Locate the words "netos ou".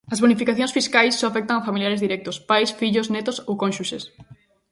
3.15-3.53